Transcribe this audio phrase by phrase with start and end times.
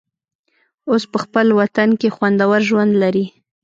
[0.89, 3.25] اوس په خپل وطن کې خوندور ژوند لري.